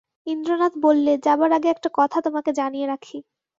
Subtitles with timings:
[0.27, 3.17] ইন্দ্রনাথ বললে, যাবার আগে একটা কথা তোমাকে জানিয়ে রাখি।